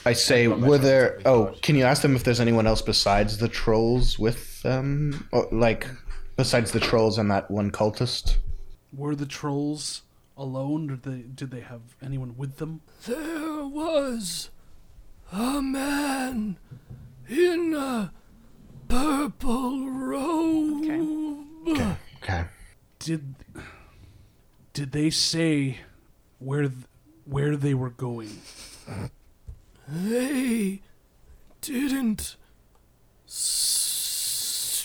[0.07, 1.20] I say, were there?
[1.26, 5.29] Oh, can you ask them if there's anyone else besides the trolls with them?
[5.33, 5.87] Or, like,
[6.37, 8.37] besides the trolls and that one cultist?
[8.96, 10.03] Were the trolls
[10.38, 10.87] alone?
[10.87, 12.81] Did they did they have anyone with them?
[13.07, 14.48] there was
[15.33, 16.57] a man
[17.31, 18.12] in a
[18.88, 20.85] purple robe
[21.69, 21.97] Okay.
[22.23, 22.45] Okay.
[22.99, 23.35] Did
[24.73, 25.79] did they say
[26.38, 26.73] where th-
[27.25, 28.40] where they were going?
[29.88, 30.83] They
[31.61, 32.37] didn't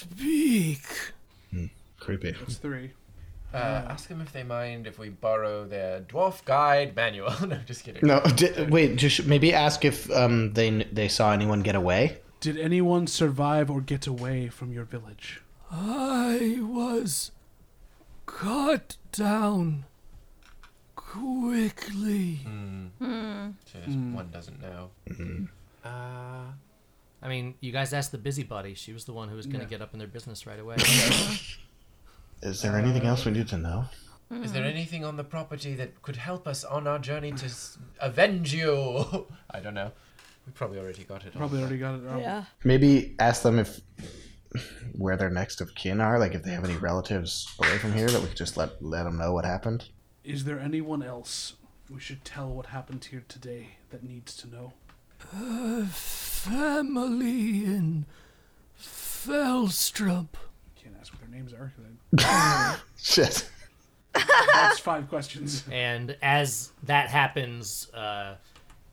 [0.02, 0.82] speak.
[2.00, 2.32] Creepy.
[2.32, 2.92] That's three.
[3.54, 7.34] Uh, ask them if they mind if we borrow their dwarf guide manual.
[7.48, 8.06] no, just kidding.
[8.06, 8.98] No, di- wait.
[8.98, 12.20] Just maybe ask if um they they saw anyone get away.
[12.40, 15.42] Did anyone survive or get away from your village?
[15.72, 17.32] I was
[18.26, 19.86] cut down
[20.96, 22.36] quickly.
[22.46, 22.88] Hmm.
[23.00, 23.50] Hmm.
[23.66, 24.14] Just hmm.
[24.14, 24.90] One doesn't know.
[25.10, 25.46] Mm-hmm.
[25.84, 26.52] Uh,
[27.22, 28.74] I mean, you guys asked the busybody.
[28.74, 29.70] She was the one who was going to Yeah.
[29.70, 30.76] get up in their business right away.
[32.42, 33.86] Is there anything else we need to know?
[34.44, 37.78] is there anything on the property that could help us on our journey to s-
[38.02, 39.28] avenge you?
[39.52, 39.92] I don't know.
[40.46, 41.34] We probably already got it.
[41.34, 42.04] Probably already got it.
[42.04, 42.20] wrong.
[42.20, 42.44] yeah.
[42.64, 43.82] Maybe ask them if
[44.94, 46.18] where their next of kin are.
[46.20, 49.04] Like if they have any relatives away from here that we could just let let
[49.04, 49.90] them know what happened.
[50.24, 51.54] Is there anyone else
[51.90, 54.74] we should tell what happened here today that needs to know?
[55.90, 58.06] Family in
[58.80, 60.28] Fellstrup.
[60.76, 61.74] Can't ask what their names are.
[61.76, 63.50] 'cause I- Shit.
[64.14, 65.64] That's five questions.
[65.72, 68.36] And as that happens, uh,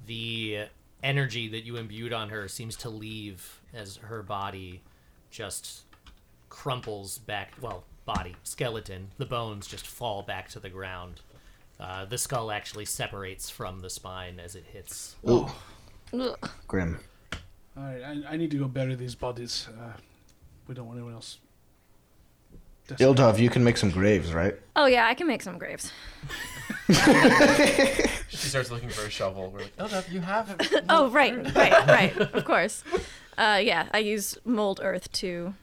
[0.07, 0.67] the
[1.03, 4.83] energy that you imbued on her seems to leave as her body
[5.31, 5.83] just
[6.49, 7.53] crumples back.
[7.61, 11.21] Well, body, skeleton, the bones just fall back to the ground.
[11.81, 15.17] Uh, the skull actually separates from the spine as it hits.
[15.29, 15.49] Ooh,
[16.13, 16.51] Ugh.
[16.69, 16.99] grim.
[17.77, 19.69] All right, I, I need to go bury these bodies.
[19.81, 19.93] Uh,
[20.69, 21.39] we don't want anyone else.
[22.89, 24.55] Ildov, you can make some graves, right?
[24.77, 25.93] Oh yeah, I can make some graves.
[28.29, 29.51] She starts looking for a shovel.
[29.51, 30.51] We're like, Ildov, you have.
[30.51, 32.17] A- Oh right, right, right.
[32.19, 32.83] Of course.
[33.39, 35.55] Uh, yeah, I use mold earth to.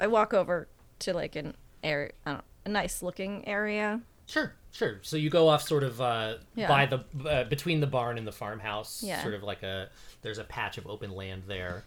[0.00, 0.68] I walk over
[1.00, 4.00] to like an area, I don't know, a nice looking area.
[4.26, 4.98] Sure, sure.
[5.02, 6.68] So you go off sort of uh, Yeah.
[6.68, 9.02] by the uh, between the barn and the farmhouse.
[9.02, 9.22] Yeah.
[9.22, 9.88] Sort of like a
[10.22, 11.84] there's a patch of open land there,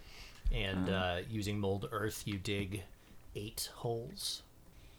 [0.54, 2.84] and uh, using mold earth, you dig
[3.36, 4.42] eight holes.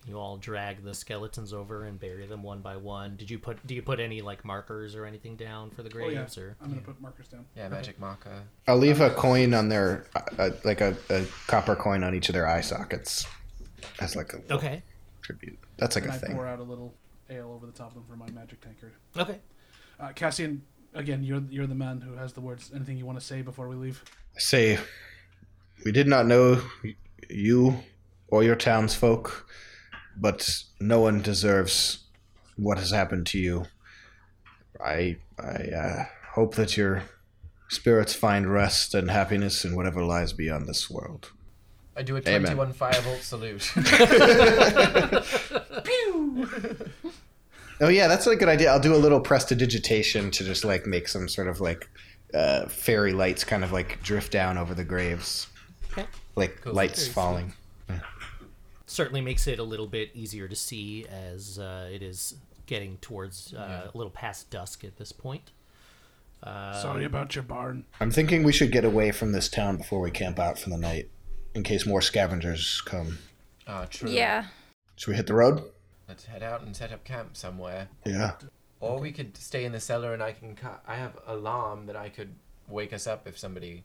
[0.06, 3.16] You all drag the skeletons over and bury them one by one.
[3.16, 3.66] Did you put?
[3.66, 6.14] Do you put any like markers or anything down for the Oh, yeah.
[6.18, 6.38] graves?
[6.38, 7.44] Or I'm gonna put markers down.
[7.56, 8.42] yeah, magic marker.
[8.68, 12.28] I'll leave a coin on their, uh, uh, like a, a copper coin on each
[12.28, 13.26] of their eye sockets,
[14.00, 14.82] as like a okay,
[15.22, 15.58] tribute.
[15.76, 16.34] That's like And a I thing.
[16.36, 16.94] pour out a little
[17.28, 18.92] ale over the top of them for my magic tankard.
[19.16, 19.40] okay.
[19.98, 20.62] Uh, Cassian,
[20.94, 22.70] again, you're you're the man who has the words.
[22.72, 24.04] Anything you want to say before we leave?
[24.38, 24.78] Say,
[25.84, 26.60] we did not know
[27.28, 27.82] you
[28.28, 29.48] or your townsfolk,
[30.16, 32.04] but no one deserves
[32.56, 33.66] what has happened to you.
[34.84, 37.02] I I uh, hope that your
[37.68, 41.30] spirits find rest and happiness in whatever lies beyond this world.
[41.96, 42.56] I do a Amen.
[42.56, 43.72] 21 firebolt salute.
[47.78, 48.70] Oh yeah, that's a good idea.
[48.70, 51.86] I'll do a little prestidigitation to just like make some sort of like
[52.32, 55.46] uh, fairy lights kind of like drift down over the graves,
[55.92, 56.06] Okay.
[56.36, 56.72] like Cool.
[56.72, 57.52] lights Very falling.
[58.86, 63.54] Certainly makes it a little bit easier to see as uh, it is getting towards
[63.54, 65.50] uh, a little past dusk at this point.
[66.44, 67.84] Sorry about your barn.
[68.00, 70.76] I'm thinking we should get away from this town before we camp out for the
[70.76, 71.08] night,
[71.54, 73.18] in case more scavengers come.
[73.66, 74.10] Ah, true.
[74.10, 74.44] Yeah.
[74.94, 75.62] Should we hit the road?
[76.08, 77.88] Let's head out and set up camp somewhere.
[78.04, 78.32] Yeah.
[78.78, 80.54] Or we could stay in the cellar and I can.
[80.54, 82.34] Ca- I have alarm that I could
[82.68, 83.82] wake us up if somebody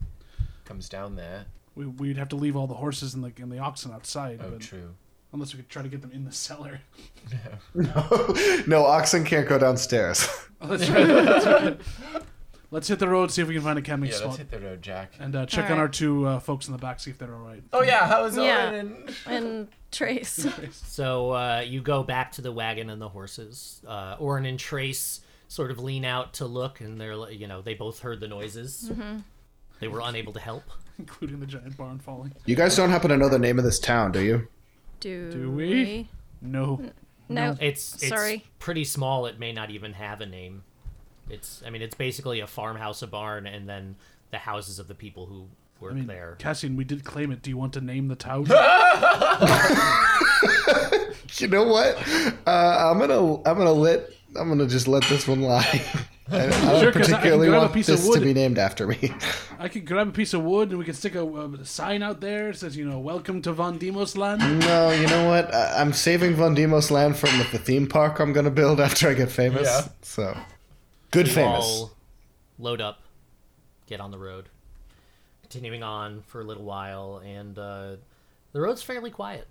[0.65, 1.45] comes down there.
[1.75, 4.39] We, we'd have to leave all the horses and the and the oxen outside.
[4.43, 4.93] Oh, but- true.
[5.33, 6.81] Unless we could try to get them in the cellar.
[7.73, 8.35] No,
[8.67, 10.27] no, oxen can't go downstairs.
[10.59, 11.07] Oh, that's right.
[11.07, 11.81] That's right.
[12.73, 14.57] Let's hit the road, see if we can find a camping Yeah, let's hit the
[14.59, 15.11] road, Jack.
[15.19, 15.81] and uh, check All on right.
[15.83, 17.61] our two uh, folks in the back, see if they're all right.
[17.73, 18.67] Oh yeah, how's Yeah.
[18.69, 20.47] Orin and And Trace.
[20.71, 23.81] So uh, you go back to the wagon and the horses.
[23.85, 27.73] Uh, Orin and Trace sort of lean out to look, and they're you know they
[27.73, 28.89] both heard the noises.
[29.81, 30.63] They were unable to help.
[31.01, 32.33] including the giant barn falling.
[32.45, 34.47] You guys don't happen to know the name of this town, do you?
[34.99, 36.09] Do, Do we?
[36.41, 36.81] No.
[37.27, 37.57] No.
[37.59, 38.45] It's, it's Sorry.
[38.59, 39.25] pretty small.
[39.25, 40.63] It may not even have a name.
[41.29, 43.95] It's I mean it's basically a farmhouse, a barn, and then
[44.31, 45.47] the houses of the people who
[45.79, 46.35] work I mean, there.
[46.39, 47.41] Cassian, we did claim it.
[47.41, 48.45] Do you want to name the town?
[51.37, 51.97] You know what?
[52.45, 55.81] Uh, I'm gonna I'm gonna let I'm gonna just let this one lie.
[56.31, 58.33] I, I don't Sure, 'cause I can particularly a want piece of this to be
[58.33, 59.13] named after me.
[59.59, 62.21] I could grab a piece of wood and we could stick a, a sign out
[62.21, 62.49] there.
[62.49, 64.41] It says, you know, welcome to Von Demos land.
[64.61, 65.53] no, you know what?
[65.53, 69.13] I, I'm saving Von Demos land from the theme park I'm gonna build after I
[69.13, 69.67] get famous.
[69.67, 69.87] Yeah.
[70.01, 70.37] So
[71.11, 71.65] good You famous.
[71.65, 71.91] all
[72.57, 73.01] load up,
[73.87, 74.49] get on the road,
[75.41, 77.95] continuing on for a little while, and uh,
[78.53, 79.47] the road's fairly quiet.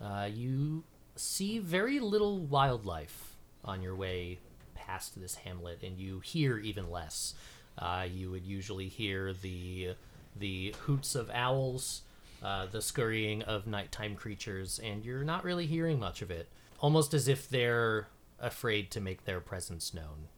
[0.00, 0.84] Uh, you
[1.16, 4.38] see very little wildlife on your way
[4.86, 7.34] past this hamlet, and you hear even less.
[7.78, 9.94] Uh, you would usually hear the
[10.36, 12.02] the hoots of owls,
[12.42, 16.48] uh, the scurrying of nighttime creatures, and you're not really hearing much of it.
[16.80, 18.08] Almost as if they're
[18.40, 20.28] afraid to make their presence known.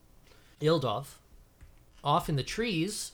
[0.61, 1.17] Ildov,
[2.05, 3.13] off in the trees,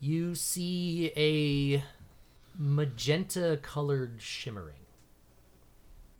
[0.00, 1.82] you see a
[2.58, 4.86] magenta colored shimmering.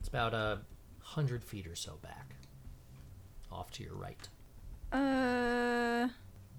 [0.00, 0.60] It's about a
[1.00, 2.35] hundred feet or so back,
[3.56, 4.28] off to your right.
[4.92, 6.08] Uh,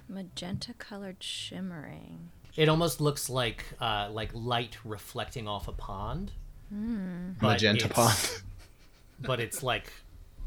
[0.09, 2.31] magenta colored shimmering.
[2.55, 6.31] It almost looks like uh, like light reflecting off a pond.
[6.71, 8.41] but Magenta pond.
[9.19, 9.93] but it's like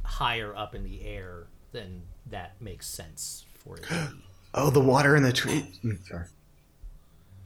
[0.03, 4.17] higher up in the air than that makes sense for it to be.
[4.53, 5.65] Oh, the water in the tree.
[5.85, 6.27] Mm, Sorry.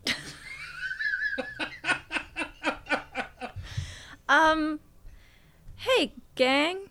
[4.27, 4.81] Um,
[5.77, 6.89] hey, gang.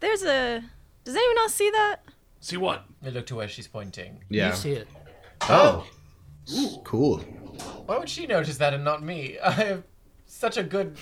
[0.00, 0.62] There's a.
[1.04, 1.96] Does anyone else see that?
[2.40, 2.84] See what?
[3.04, 4.22] I look to where she's pointing.
[4.28, 4.50] Yeah.
[4.50, 4.88] You see it.
[5.42, 5.86] Oh.
[6.84, 7.18] Cool.
[7.86, 9.38] Why would she notice that and not me?
[9.44, 9.82] I have
[10.26, 10.96] such a good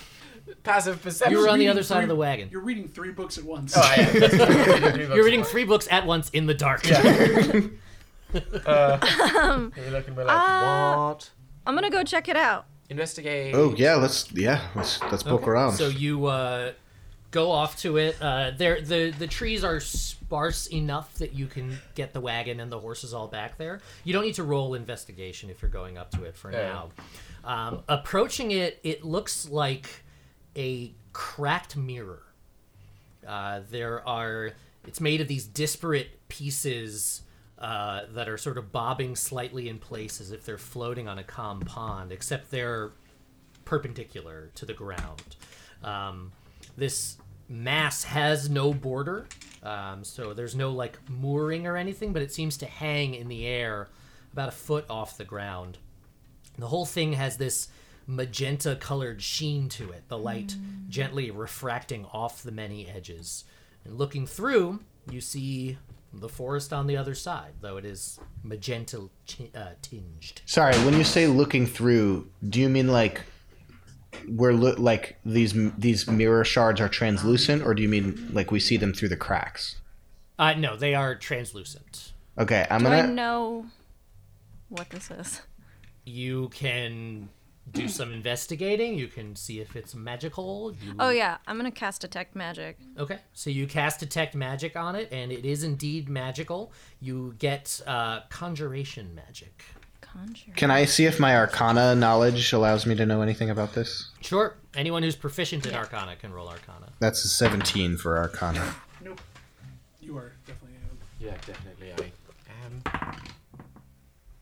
[0.62, 1.32] passive perception.
[1.36, 2.48] You were on the reading other side of the wagon.
[2.50, 3.74] You're reading three books at once.
[3.76, 4.20] Oh, I am.
[4.20, 4.34] That's
[4.82, 4.96] right.
[5.14, 6.84] You're reading three books at once in the dark.
[6.88, 7.00] You're
[8.32, 11.30] looking like, Uh, what?
[11.66, 12.66] I'm gonna go check it out.
[12.88, 13.54] Investigate.
[13.54, 15.72] Oh yeah, let's yeah let's let's poke around.
[15.74, 16.72] So you uh,
[17.32, 18.16] go off to it.
[18.20, 22.70] Uh, there, the the trees are sparse enough that you can get the wagon and
[22.70, 23.80] the horses all back there.
[24.04, 26.68] You don't need to roll investigation if you're going up to it for Yeah.
[26.72, 26.90] now.
[27.44, 30.04] Um, approaching it, it looks like
[30.56, 32.22] a cracked mirror.
[33.26, 34.52] Uh, there are.
[34.86, 37.22] It's made of these disparate pieces
[37.58, 41.22] uh, that are sort of bobbing slightly in place as if they're floating on a
[41.24, 42.90] calm pond, except they're
[43.64, 45.36] perpendicular to the ground.
[45.84, 46.32] Um,
[46.76, 47.16] this
[47.52, 49.26] mass has no border,
[49.62, 53.46] um, so there's no like mooring or anything, but it seems to hang in the
[53.46, 53.88] air
[54.32, 55.78] about a foot off the ground.
[56.58, 57.68] The whole thing has this
[58.06, 60.56] magenta colored sheen to it, the light
[60.88, 63.44] gently refracting off the many edges.
[63.84, 65.78] And looking through, you see
[66.12, 70.42] the forest on the other side, though it is magenta chi- uh, tinged.
[70.46, 73.22] Sorry, when you say looking through, do you mean like
[74.28, 78.60] we're lo- like these these mirror shards are translucent, or do you mean like we
[78.60, 79.76] see them through the cracks?
[80.38, 82.12] Uh, no, they are translucent.
[82.38, 83.12] Okay, I'm Do I gonna.
[83.12, 83.66] know
[84.68, 85.42] what this is?
[86.04, 87.28] You can
[87.70, 88.98] do some investigating.
[88.98, 90.74] You can see if it's magical.
[90.82, 90.94] You...
[90.98, 92.78] Oh yeah, I'm gonna cast detect magic.
[92.98, 96.72] Okay, so you cast detect magic on it, and it is indeed magical.
[97.00, 99.62] You get uh, conjuration magic.
[100.12, 100.52] Conjure.
[100.56, 104.10] Can I see if my Arcana knowledge allows me to know anything about this?
[104.20, 106.92] Sure, anyone who's proficient in Arcana can roll Arcana.
[107.00, 108.74] That's a 17 for Arcana.
[109.02, 109.20] Nope.
[110.00, 110.76] You are definitely.
[111.18, 111.92] Yeah, definitely.
[111.98, 113.16] I am.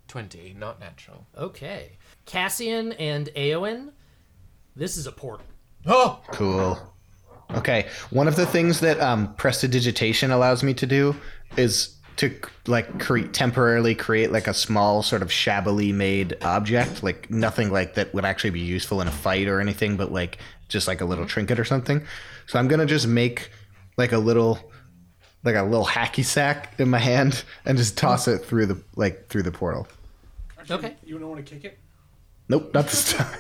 [0.09, 1.26] 20, not natural.
[1.37, 1.92] Okay,
[2.26, 3.90] Cassian and Eowyn,
[4.74, 5.46] this is a portal.
[5.87, 6.78] Oh, Cool.
[7.54, 11.16] Okay, one of the things that um, prestidigitation allows me to do
[11.56, 12.35] is to
[12.66, 17.94] like create temporarily create like a small sort of shabbily made object, like nothing like
[17.94, 21.05] that would actually be useful in a fight or anything, but like just like a
[21.05, 22.03] little trinket or something.
[22.46, 23.51] So I'm gonna just make
[23.96, 24.70] like a little
[25.44, 29.29] like a little hacky sack in my hand and just toss it through the like
[29.29, 29.88] through the portal.
[30.70, 30.96] Okay.
[31.05, 31.79] You don't want to kick it?
[32.49, 33.38] Nope, not this time.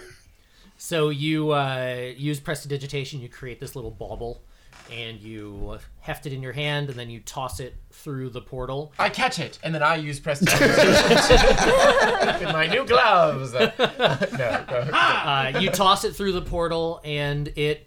[0.76, 3.20] So you uh, use prestidigitation.
[3.20, 4.42] You create this little bauble,
[4.90, 8.92] and you heft it in your hand, and then you toss it through the portal.
[8.98, 10.76] I catch it, and then I use prestidigitation
[12.46, 13.52] in my new gloves.
[13.52, 14.90] no, go, go.
[14.92, 17.86] Uh, you toss it through the portal, and it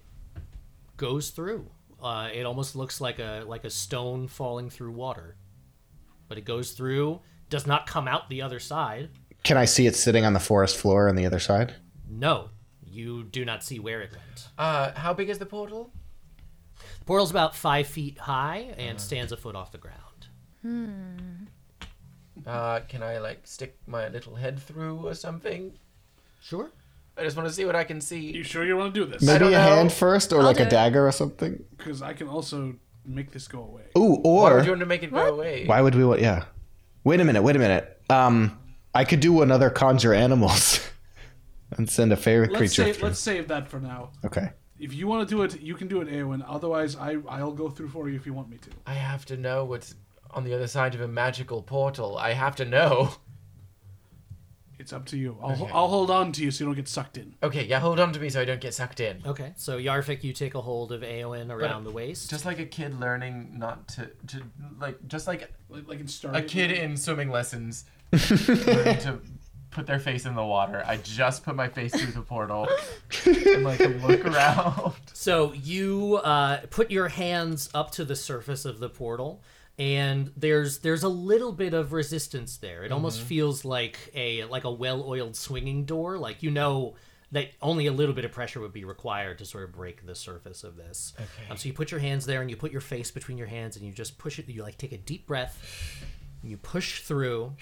[0.98, 1.70] goes through.
[2.02, 5.36] Uh, it almost looks like a like a stone falling through water,
[6.28, 7.20] but it goes through.
[7.50, 9.10] Does not come out the other side.
[9.44, 11.76] Can I see it sitting on the forest floor on the other side?
[12.10, 12.50] No,
[12.86, 14.48] you do not see where it went.
[14.58, 15.92] Uh, how big is the portal?
[17.04, 21.50] The portal's about five feet high and stands a foot off the ground.
[22.48, 25.74] Uh, can I like stick my little head through or something?
[26.42, 26.72] Sure.
[27.18, 28.22] I just want to see what I can see.
[28.32, 29.22] You sure you want to do this?
[29.22, 29.58] Maybe a don't know.
[29.58, 30.70] hand first, or like do a it.
[30.70, 31.62] dagger or something.
[31.76, 32.74] Because I can also
[33.06, 33.84] make this go away.
[33.98, 35.66] Ooh, Why or would you want to make it go away?
[35.66, 36.22] Why would we want?
[36.22, 36.46] Yeah.
[37.04, 37.42] Wait a minute.
[37.44, 38.02] Wait a minute.
[38.10, 38.58] Um,
[38.96, 40.80] I could do another conjure animals,
[41.72, 42.84] and send a fairy Let's creature.
[42.86, 43.08] save, through.
[43.10, 44.12] let's save that for now.
[44.24, 44.52] Okay.
[44.84, 46.44] If you want to do it, you can do it, Eowyn.
[46.48, 48.70] Otherwise, I I'll go through for you if you want me to.
[48.86, 49.96] I have to know what's
[50.32, 52.18] on the other side of a magical portal.
[52.18, 53.16] I have to know.
[54.80, 55.38] It's up to you.
[55.42, 57.36] I'll I'll hold on to you so you don't get sucked in.
[57.42, 59.22] Okay, yeah, hold on to me so I don't get sucked in.
[59.26, 62.30] Okay, so Yarfik, you take a hold of Eowyn around the waist.
[62.30, 64.44] Just like a kid learning not to, to
[64.82, 66.36] like, just like Like, like in Star.
[66.36, 69.22] a kid in swimming lessons learning to
[69.74, 70.84] put their face in the water.
[70.86, 72.68] I just put my face through the portal
[73.26, 74.94] and like look around.
[75.14, 79.42] So you uh, put your hands up to the surface of the portal,
[79.80, 82.84] and there's there's a little bit of resistance there.
[82.84, 86.18] It almost feels like a like a well-oiled swinging door.
[86.18, 86.96] Like you know
[87.32, 90.14] that only a little bit of pressure would be required to sort of break the
[90.14, 91.14] surface of this.
[91.16, 91.50] Okay.
[91.50, 93.78] Um, so you put your hands there, and you put your face between your hands,
[93.78, 94.50] and you just push it.
[94.50, 95.58] You like take a deep breath,
[96.42, 97.54] and you push through,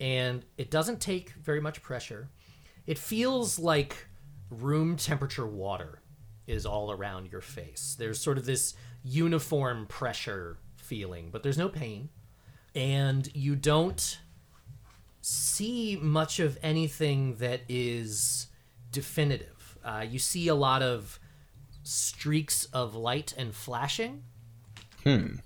[0.00, 2.30] and it doesn't take very much pressure.
[2.86, 4.08] It feels like
[4.50, 6.00] room temperature water
[6.46, 7.94] is all around your face.
[7.98, 12.08] There's sort of this uniform pressure feeling, but there's no pain.
[12.74, 14.18] And you don't
[15.20, 18.48] see much of anything that is
[18.90, 19.78] definitive.
[19.84, 21.20] Uh, you see a lot of
[21.82, 24.22] streaks of light and flashing.
[25.04, 25.36] Hmm.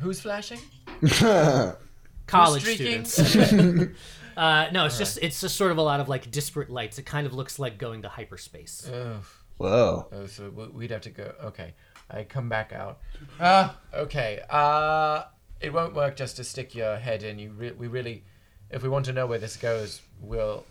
[0.00, 0.60] Who's flashing?
[2.28, 3.18] College students.
[4.36, 6.98] uh, no, it's just it's just sort of a lot of like disparate lights.
[6.98, 8.88] It kind of looks like going to hyperspace.
[8.92, 9.20] Oh,
[9.56, 10.06] Whoa.
[10.12, 11.32] oh, so we- we'd have to go.
[11.44, 11.74] Okay,
[12.10, 12.98] I come back out.
[13.40, 14.40] Ah, okay.
[14.48, 15.24] Uh,
[15.60, 17.38] it won't work just to stick your head in.
[17.38, 18.24] You re- we really,
[18.70, 20.64] if we want to know where this goes, we'll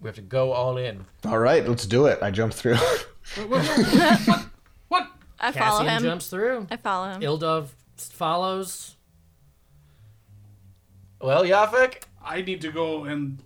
[0.00, 1.04] we have to go all in.
[1.24, 2.18] All right, let's do it.
[2.22, 2.76] I jump through.
[3.36, 4.46] Wait, wait, wait, what?
[4.88, 5.08] What?
[5.38, 6.02] I follow Cassian him.
[6.02, 6.66] jumps through.
[6.70, 7.20] I follow him.
[7.20, 8.96] Ildov follows.
[11.20, 12.02] Well, Yarfik.
[12.24, 13.42] I need to go and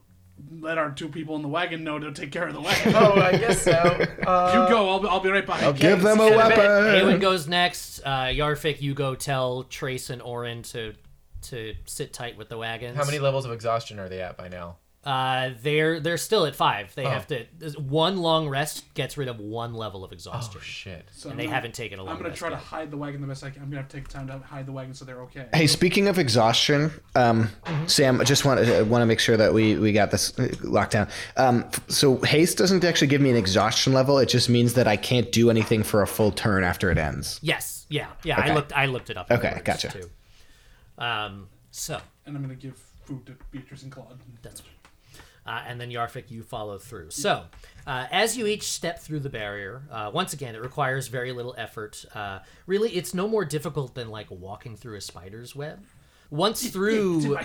[0.61, 2.95] let our two people in the wagon know to take care of the wagon.
[2.97, 3.71] Oh, I guess so.
[3.73, 4.89] Uh, you go.
[4.89, 5.79] I'll, be- I'll be right behind.
[5.79, 5.83] you.
[5.89, 6.59] Give them a weapon.
[6.59, 7.05] you in a bit.
[7.05, 8.01] Eowyn goes next.
[8.05, 10.95] Uh, Yarfik, you go tell Trace and Orin to
[11.43, 12.97] to sit tight with the wagons.
[12.97, 14.77] How many levels of exhaustion are they at by now?
[15.05, 16.95] Uh, they're they're still at five.
[16.95, 17.11] They Oh.
[17.11, 17.45] have to.
[17.77, 21.09] One long rest gets rid of one level of exhaustion, Oh shit.
[21.11, 22.93] So and I'm they gonna- haven't taken a long I'm gonna rest try to hide
[22.93, 23.63] the wagon the best I can.
[23.63, 25.47] I'm gonna have to take time to hide the wagon so they're okay.
[25.53, 27.51] Hey, speaking of exhaustion, um,
[27.89, 30.49] Sam, I just want to want to make sure that we we got this uh,
[30.63, 31.09] locked down.
[31.37, 34.19] Um, so haste doesn't actually give me an exhaustion level.
[34.21, 37.41] It just means that I can't do anything for a full turn after it ends.
[37.43, 38.39] Yes, yeah, yeah.
[38.39, 38.51] Okay.
[38.51, 39.33] I looked I looked it up.
[39.33, 39.89] Okay, gotcha.
[39.89, 40.09] Too.
[40.97, 44.21] Um, so And I'm gonna give food to Beatrice and Claude.
[44.43, 44.69] That's fine.
[45.45, 47.11] Uh, and then Yarfik, you follow through.
[47.11, 47.45] So,
[47.87, 51.55] uh, as you each step through the barrier, uh, once again, it requires very little
[51.59, 52.05] effort.
[52.15, 55.85] Uh, really, it's no more difficult than like walking through a spider's web.
[56.31, 57.37] Once through,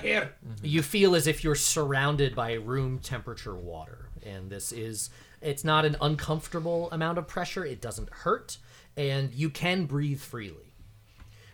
[0.61, 4.09] you feel as if you're surrounded by room temperature water.
[4.24, 5.09] And this is,
[5.41, 8.57] it's not an uncomfortable amount of pressure, it doesn't hurt,
[8.95, 10.74] and you can breathe freely.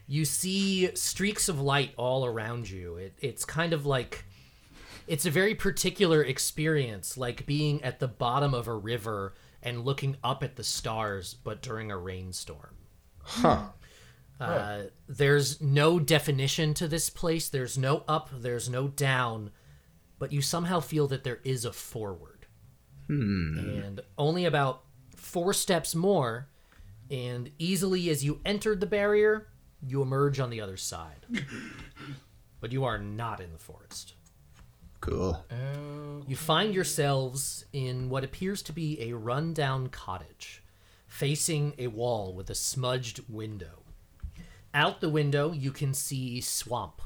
[0.07, 2.97] You see streaks of light all around you.
[2.97, 4.26] It, it's kind of like
[5.08, 10.18] it's a very particular experience, like being at the bottom of a river and looking
[10.24, 12.76] up at the stars, but during a rainstorm.
[13.22, 13.64] Huh.
[14.39, 17.47] Uh, there's no definition to this place.
[17.47, 19.51] There's no up, there's no down,
[20.20, 22.45] but you somehow feel that there is a forward.
[23.08, 23.58] Hmm.
[23.58, 24.84] And only about
[25.24, 26.49] Four steps more,
[27.10, 29.47] and easily as you entered the barrier,
[29.82, 31.26] you emerge on the other side.
[32.60, 34.16] but you are not in the forest.
[35.04, 35.45] Cool.
[35.51, 40.64] Um, you find yourselves in what appears to be a rundown cottage,
[41.08, 43.84] facing a wall with a smudged window.
[44.74, 47.01] Out the window, you can see swamp.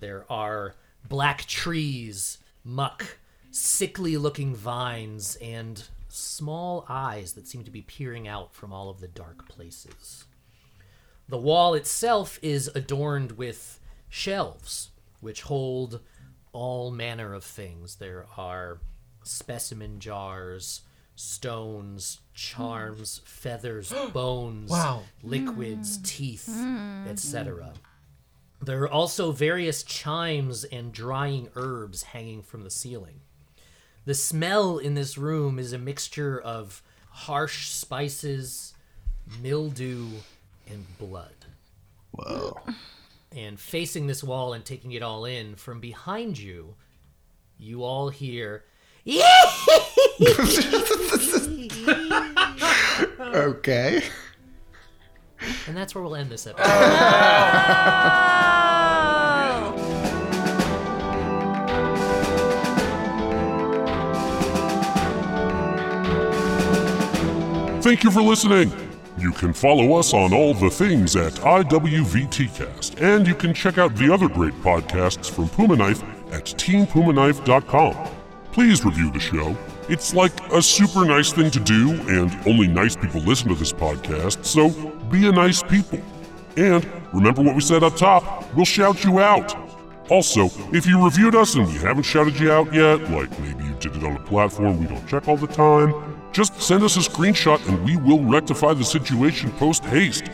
[0.00, 0.74] There are
[1.08, 3.16] black trees, muck,
[3.50, 9.00] sickly looking vines, and small eyes that seem to be peering out from all of
[9.00, 10.26] the dark places.
[11.26, 14.90] The wall itself is adorned with shelves,
[15.22, 16.00] which hold
[16.54, 17.96] all manner of things.
[17.96, 18.78] There are
[19.22, 20.80] specimen jars,
[21.16, 23.26] stones, charms, mm.
[23.28, 25.02] feathers, bones, Wow.
[25.22, 26.06] liquids, mm.
[26.06, 27.06] teeth, mm.
[27.08, 27.74] etc.
[28.62, 33.20] There are also various chimes and drying herbs hanging from the ceiling.
[34.06, 38.74] The smell in this room is a mixture of harsh spices,
[39.42, 40.08] mildew,
[40.68, 41.34] and blood.
[42.12, 42.58] Whoa.
[43.34, 46.76] And facing this wall and taking it all in, from behind you,
[47.58, 48.64] you all hear.
[53.34, 54.02] Okay.
[55.66, 56.64] And that's where we'll end this episode.
[67.82, 68.83] Thank you for listening.
[69.16, 73.94] You can follow us on all the things at IWVTcast, and you can check out
[73.94, 76.02] the other great podcasts from Puma Knife
[76.32, 78.08] at teampumaknife.com.
[78.52, 79.56] Please review the show.
[79.88, 83.72] It's like a super nice thing to do, and only nice people listen to this
[83.72, 84.70] podcast, so
[85.10, 86.00] be a nice people.
[86.56, 89.54] And remember what we said up top we'll shout you out.
[90.10, 93.74] Also, if you reviewed us and we haven't shouted you out yet, like maybe you
[93.80, 97.00] did it on a platform we don't check all the time, just send us a
[97.00, 100.28] screenshot and we will rectify the situation post haste.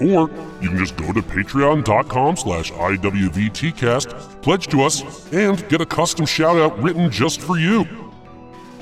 [0.00, 0.28] Or
[0.60, 6.26] you can just go to patreon.com slash IWVTcast, pledge to us, and get a custom
[6.26, 7.86] shout out written just for you.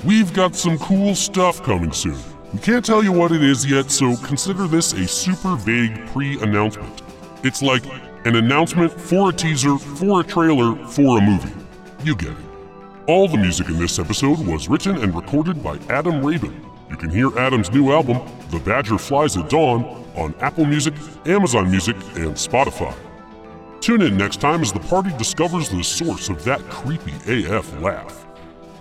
[0.03, 2.17] We've got some cool stuff coming soon.
[2.51, 6.41] We can't tell you what it is yet, so consider this a super vague pre
[6.41, 7.01] announcement.
[7.43, 7.85] It's like
[8.25, 11.53] an announcement for a teaser, for a trailer, for a movie.
[12.03, 12.44] You get it.
[13.07, 16.65] All the music in this episode was written and recorded by Adam Rabin.
[16.89, 19.83] You can hear Adam's new album, The Badger Flies at Dawn,
[20.15, 20.95] on Apple Music,
[21.27, 22.95] Amazon Music, and Spotify.
[23.79, 28.25] Tune in next time as the party discovers the source of that creepy AF laugh.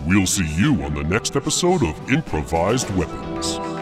[0.07, 3.74] We'll see you on the next episode of Improvised Weapons.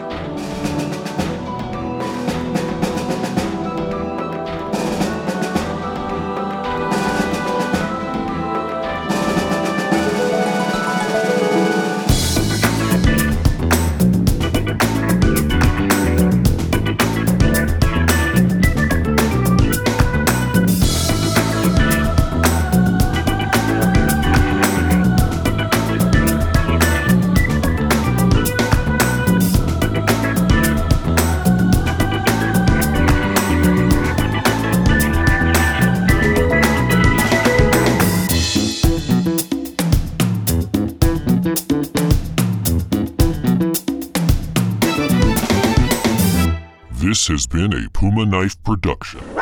[47.63, 49.32] Been a Puma Knife production.